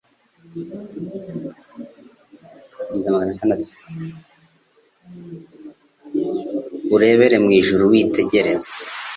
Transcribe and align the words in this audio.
urebere 6.95 7.35
mu 7.43 7.49
ijuru 7.59 7.83
witegereze 7.91 8.71